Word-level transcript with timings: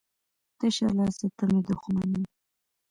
تشه 0.57 0.87
لاسه 0.97 1.27
ته 1.37 1.43
مي 1.49 1.59
دښمن 1.67 2.09
يي. 2.19 2.25